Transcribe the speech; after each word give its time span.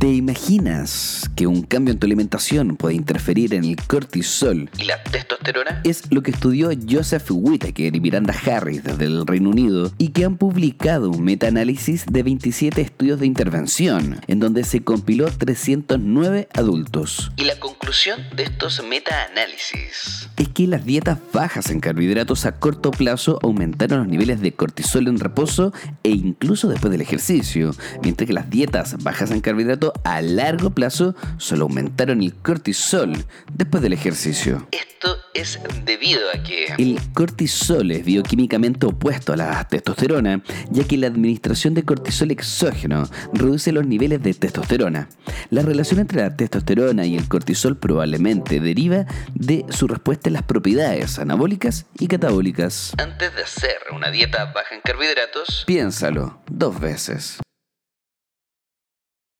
¿Te 0.00 0.08
imaginas 0.10 1.30
que 1.36 1.46
un 1.46 1.60
cambio 1.60 1.92
en 1.92 1.98
tu 1.98 2.06
alimentación 2.06 2.74
puede 2.78 2.94
interferir 2.94 3.52
en 3.52 3.64
el 3.64 3.76
cortisol 3.76 4.70
¿Y 4.78 4.84
la 4.84 5.02
testosterona? 5.02 5.82
es 5.84 6.10
lo 6.10 6.22
que 6.22 6.30
estudió 6.30 6.70
Joseph 6.90 7.26
Whittaker 7.28 7.94
y 7.94 8.00
Miranda 8.00 8.34
Harris 8.46 8.82
desde 8.82 9.04
el 9.04 9.26
Reino 9.26 9.50
Unido 9.50 9.92
y 9.98 10.08
que 10.08 10.24
han 10.24 10.38
publicado 10.38 11.10
un 11.10 11.22
metaanálisis 11.22 12.06
de 12.06 12.22
27 12.22 12.80
estudios 12.80 13.20
de 13.20 13.26
intervención, 13.26 14.18
en 14.26 14.40
donde 14.40 14.64
se 14.64 14.82
compiló 14.82 15.30
309 15.30 16.48
adultos. 16.54 17.30
¿Y 17.36 17.44
la 17.44 17.60
conclusión 17.60 18.20
de 18.34 18.44
estos 18.44 18.82
metaanálisis? 18.82 20.30
Es 20.38 20.48
que 20.48 20.66
las 20.66 20.86
dietas 20.86 21.18
bajas 21.34 21.68
en 21.68 21.80
carbohidratos 21.80 22.46
a 22.46 22.52
corto 22.58 22.90
plazo 22.90 23.38
aumentaron 23.42 23.98
los 23.98 24.08
niveles 24.08 24.40
de 24.40 24.52
cortisol 24.52 25.08
en 25.08 25.20
reposo 25.20 25.74
e 26.04 26.08
incluso 26.08 26.68
después 26.68 26.90
del 26.90 27.02
ejercicio, 27.02 27.72
mientras 28.02 28.26
que 28.26 28.32
las 28.32 28.48
dietas 28.48 28.96
bajas 29.02 29.30
en 29.30 29.42
carbohidratos 29.42 29.89
a 30.04 30.22
largo 30.22 30.70
plazo 30.70 31.14
solo 31.38 31.64
aumentaron 31.64 32.22
el 32.22 32.34
cortisol 32.34 33.24
después 33.52 33.82
del 33.82 33.92
ejercicio. 33.92 34.66
Esto 34.70 35.16
es 35.34 35.58
debido 35.84 36.20
a 36.34 36.42
que... 36.42 36.74
El 36.78 36.98
cortisol 37.14 37.90
es 37.90 38.04
bioquímicamente 38.04 38.86
opuesto 38.86 39.32
a 39.32 39.36
la 39.36 39.64
testosterona, 39.68 40.42
ya 40.70 40.84
que 40.84 40.96
la 40.96 41.06
administración 41.06 41.74
de 41.74 41.84
cortisol 41.84 42.30
exógeno 42.30 43.08
reduce 43.32 43.72
los 43.72 43.86
niveles 43.86 44.22
de 44.22 44.34
testosterona. 44.34 45.08
La 45.50 45.62
relación 45.62 46.00
entre 46.00 46.20
la 46.22 46.36
testosterona 46.36 47.06
y 47.06 47.16
el 47.16 47.28
cortisol 47.28 47.76
probablemente 47.76 48.60
deriva 48.60 49.06
de 49.34 49.64
su 49.70 49.86
respuesta 49.88 50.28
en 50.28 50.34
las 50.34 50.42
propiedades 50.42 51.18
anabólicas 51.18 51.86
y 51.98 52.06
catabólicas. 52.06 52.92
Antes 52.98 53.34
de 53.34 53.42
hacer 53.42 53.78
una 53.94 54.10
dieta 54.10 54.46
baja 54.46 54.74
en 54.74 54.80
carbohidratos, 54.82 55.64
Piénsalo 55.66 56.40
dos 56.50 56.78
veces. 56.80 57.38